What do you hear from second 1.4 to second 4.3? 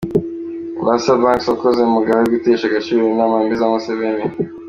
“Wakoze Mugabe gutesha agaciro inama mbi za Museveni”.